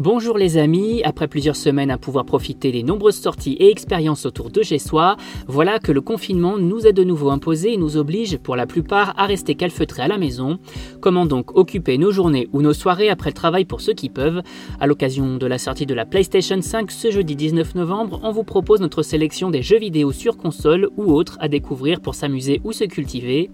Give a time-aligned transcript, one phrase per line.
[0.00, 4.48] Bonjour les amis, après plusieurs semaines à pouvoir profiter des nombreuses sorties et expériences autour
[4.48, 8.38] de chez soi, voilà que le confinement nous est de nouveau imposé et nous oblige
[8.38, 10.58] pour la plupart à rester calfeutrés à la maison.
[11.02, 14.40] Comment donc occuper nos journées ou nos soirées après le travail pour ceux qui peuvent?
[14.80, 18.44] À l'occasion de la sortie de la PlayStation 5 ce jeudi 19 novembre, on vous
[18.44, 22.72] propose notre sélection des jeux vidéo sur console ou autres à découvrir pour s'amuser ou
[22.72, 23.50] se cultiver.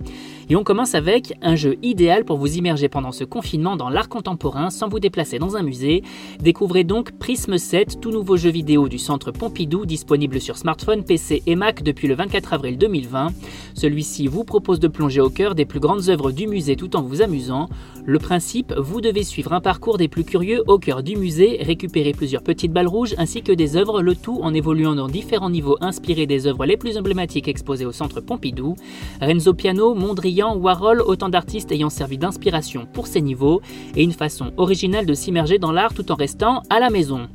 [0.48, 4.08] Et on commence avec un jeu idéal pour vous immerger pendant ce confinement dans l'art
[4.08, 6.04] contemporain sans vous déplacer dans un musée.
[6.40, 11.42] Découvrez donc Prism 7, tout nouveau jeu vidéo du centre Pompidou disponible sur smartphone, PC
[11.46, 13.28] et Mac depuis le 24 avril 2020.
[13.74, 17.02] Celui-ci vous propose de plonger au cœur des plus grandes œuvres du musée tout en
[17.02, 17.68] vous amusant.
[18.08, 22.12] Le principe, vous devez suivre un parcours des plus curieux au cœur du musée, récupérer
[22.12, 25.76] plusieurs petites balles rouges ainsi que des œuvres, le tout en évoluant dans différents niveaux
[25.80, 28.76] inspirés des œuvres les plus emblématiques exposées au centre Pompidou.
[29.20, 33.60] Renzo Piano, Mondrian, Warhol, autant d'artistes ayant servi d'inspiration pour ces niveaux,
[33.96, 37.26] et une façon originale de s'immerger dans l'art tout en restant à la maison.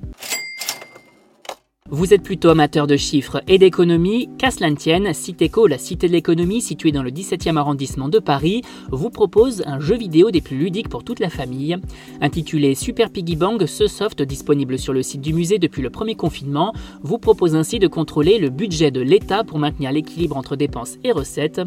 [1.93, 6.13] Vous êtes plutôt amateur de chiffres et d'économie, qu'à cela tienne, Citeco, la cité de
[6.13, 10.57] l'économie située dans le 17e arrondissement de Paris, vous propose un jeu vidéo des plus
[10.57, 11.75] ludiques pour toute la famille.
[12.21, 16.15] Intitulé Super Piggy Bang, ce soft disponible sur le site du musée depuis le premier
[16.15, 20.97] confinement vous propose ainsi de contrôler le budget de l'État pour maintenir l'équilibre entre dépenses
[21.03, 21.59] et recettes.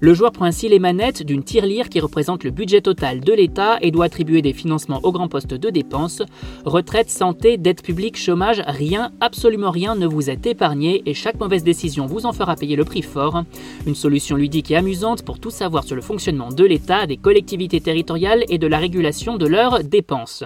[0.00, 3.78] Le joueur prend ainsi les manettes d'une tirelire qui représente le budget total de l'État
[3.80, 6.22] et doit attribuer des financements aux grands postes de dépenses.
[6.64, 11.64] Retraite, santé, dette publique, chômage, rien, absolument rien ne vous est épargné et chaque mauvaise
[11.64, 13.44] décision vous en fera payer le prix fort.
[13.86, 17.80] Une solution ludique et amusante pour tout savoir sur le fonctionnement de l'État, des collectivités
[17.80, 20.44] territoriales et de la régulation de leurs dépenses.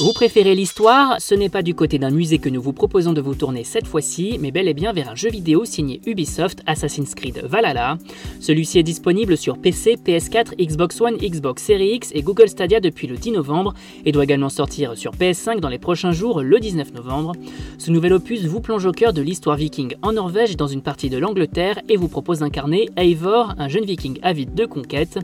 [0.00, 3.20] Vous préférez l'histoire Ce n'est pas du côté d'un musée que nous vous proposons de
[3.20, 7.14] vous tourner cette fois-ci, mais bel et bien vers un jeu vidéo signé Ubisoft Assassin's
[7.14, 7.98] Creed Valhalla.
[8.40, 13.08] Celui-ci est disponible sur PC, PS4, Xbox One, Xbox Series X et Google Stadia depuis
[13.08, 13.74] le 10 novembre
[14.06, 17.32] et doit également sortir sur PS5 dans les prochains jours le 19 novembre.
[17.76, 21.10] Ce nouvel opus vous plonge au cœur de l'histoire viking en Norvège dans une partie
[21.10, 25.18] de l'Angleterre et vous propose d'incarner Eivor, un jeune viking avide de conquête.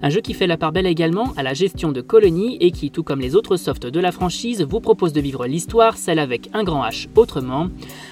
[0.00, 2.90] Un jeu qui fait la part belle également à la gestion de colonies et qui,
[2.90, 4.21] tout comme les autres softs de la France,
[4.66, 7.68] vous propose de vivre l'histoire, celle avec un grand H autrement.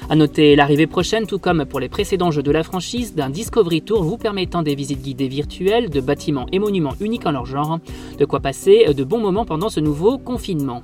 [0.09, 3.82] A noter l'arrivée prochaine, tout comme pour les précédents jeux de la franchise, d'un Discovery
[3.82, 7.78] Tour vous permettant des visites guidées virtuelles de bâtiments et monuments uniques en leur genre,
[8.19, 10.82] de quoi passer de bons moments pendant ce nouveau confinement.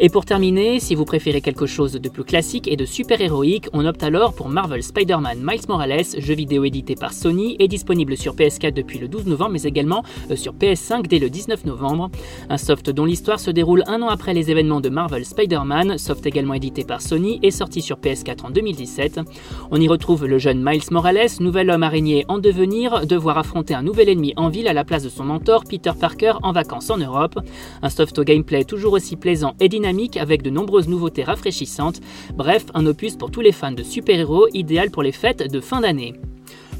[0.00, 3.68] Et pour terminer, si vous préférez quelque chose de plus classique et de super héroïque,
[3.72, 8.16] on opte alors pour Marvel Spider-Man Miles Morales, jeu vidéo édité par Sony et disponible
[8.16, 12.10] sur PS4 depuis le 12 novembre mais également euh, sur PS5 dès le 19 novembre.
[12.48, 16.26] Un soft dont l'histoire se déroule un an après les événements de Marvel Spider-Man, soft
[16.26, 19.20] également édité par Sony et sorti sur PS4 en 2017.
[19.70, 23.82] On y retrouve le jeune Miles Morales, nouvel homme araignée en devenir, devoir affronter un
[23.82, 26.98] nouvel ennemi en ville à la place de son mentor Peter Parker en vacances en
[26.98, 27.38] Europe.
[27.82, 32.00] Un soft au gameplay toujours aussi plaisant et avec de nombreuses nouveautés rafraîchissantes.
[32.34, 35.80] Bref, un opus pour tous les fans de super-héros, idéal pour les fêtes de fin
[35.80, 36.14] d'année.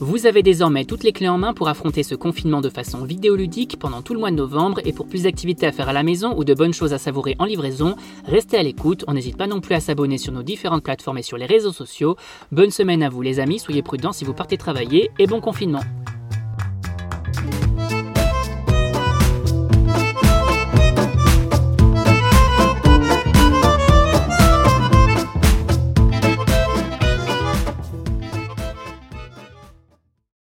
[0.00, 3.78] Vous avez désormais toutes les clés en main pour affronter ce confinement de façon vidéoludique
[3.78, 6.37] pendant tout le mois de novembre et pour plus d'activités à faire à la maison
[6.37, 7.94] ou de bonnes choses à savourer en livraison,
[8.26, 9.04] restez à l'écoute.
[9.06, 11.72] On n'hésite pas non plus à s'abonner sur nos différentes plateformes et sur les réseaux
[11.72, 12.16] sociaux.
[12.50, 15.82] Bonne semaine à vous les amis, soyez prudents si vous partez travailler et bon confinement.